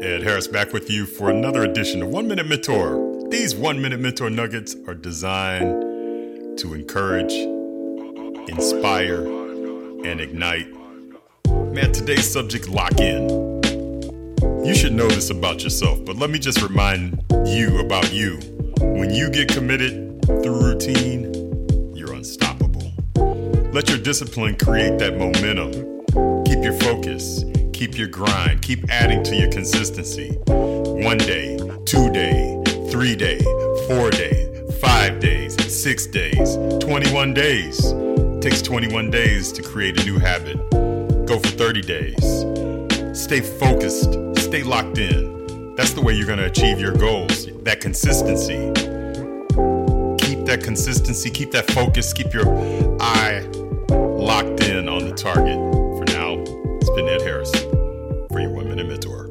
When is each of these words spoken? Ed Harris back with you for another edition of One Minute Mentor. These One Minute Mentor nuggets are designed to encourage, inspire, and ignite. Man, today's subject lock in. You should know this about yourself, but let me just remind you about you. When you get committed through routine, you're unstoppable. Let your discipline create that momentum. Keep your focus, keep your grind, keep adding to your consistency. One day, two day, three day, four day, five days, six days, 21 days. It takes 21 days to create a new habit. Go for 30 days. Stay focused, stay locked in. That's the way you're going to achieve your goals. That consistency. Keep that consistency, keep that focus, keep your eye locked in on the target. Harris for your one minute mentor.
Ed 0.00 0.22
Harris 0.22 0.48
back 0.48 0.72
with 0.72 0.88
you 0.88 1.04
for 1.04 1.28
another 1.28 1.62
edition 1.62 2.00
of 2.00 2.08
One 2.08 2.26
Minute 2.26 2.46
Mentor. 2.46 3.28
These 3.28 3.54
One 3.54 3.82
Minute 3.82 4.00
Mentor 4.00 4.30
nuggets 4.30 4.74
are 4.86 4.94
designed 4.94 6.58
to 6.58 6.72
encourage, 6.72 7.34
inspire, 8.48 9.26
and 9.26 10.18
ignite. 10.22 10.68
Man, 11.46 11.92
today's 11.92 12.26
subject 12.32 12.66
lock 12.70 12.98
in. 12.98 13.28
You 14.64 14.74
should 14.74 14.94
know 14.94 15.06
this 15.06 15.28
about 15.28 15.62
yourself, 15.62 16.02
but 16.06 16.16
let 16.16 16.30
me 16.30 16.38
just 16.38 16.62
remind 16.62 17.22
you 17.44 17.80
about 17.80 18.10
you. 18.10 18.38
When 18.80 19.12
you 19.12 19.28
get 19.28 19.48
committed 19.48 20.24
through 20.24 20.64
routine, 20.64 21.94
you're 21.94 22.14
unstoppable. 22.14 22.90
Let 23.74 23.90
your 23.90 23.98
discipline 23.98 24.56
create 24.56 24.98
that 24.98 25.18
momentum. 25.18 25.72
Keep 26.46 26.64
your 26.64 26.72
focus, 26.80 27.44
keep 27.80 27.96
your 27.96 28.08
grind, 28.08 28.60
keep 28.60 28.90
adding 28.90 29.22
to 29.22 29.34
your 29.34 29.50
consistency. 29.50 30.32
One 30.48 31.16
day, 31.16 31.56
two 31.86 32.10
day, 32.10 32.62
three 32.90 33.16
day, 33.16 33.38
four 33.88 34.10
day, 34.10 34.66
five 34.82 35.18
days, 35.18 35.56
six 35.74 36.04
days, 36.04 36.56
21 36.80 37.32
days. 37.32 37.82
It 37.86 38.42
takes 38.42 38.60
21 38.60 39.10
days 39.10 39.50
to 39.52 39.62
create 39.62 39.98
a 39.98 40.04
new 40.04 40.18
habit. 40.18 40.58
Go 41.24 41.38
for 41.38 41.48
30 41.48 41.80
days. 41.80 43.18
Stay 43.18 43.40
focused, 43.40 44.12
stay 44.36 44.62
locked 44.62 44.98
in. 44.98 45.74
That's 45.74 45.94
the 45.94 46.02
way 46.02 46.12
you're 46.12 46.26
going 46.26 46.38
to 46.38 46.44
achieve 46.44 46.80
your 46.80 46.92
goals. 46.92 47.46
That 47.62 47.80
consistency. 47.80 48.58
Keep 50.26 50.44
that 50.44 50.60
consistency, 50.62 51.30
keep 51.30 51.50
that 51.52 51.70
focus, 51.70 52.12
keep 52.12 52.34
your 52.34 52.46
eye 53.00 53.40
locked 53.88 54.64
in 54.64 54.86
on 54.86 55.08
the 55.08 55.14
target. 55.14 55.59
Harris 57.30 57.52
for 57.52 58.40
your 58.40 58.50
one 58.50 58.68
minute 58.68 58.88
mentor. 58.88 59.29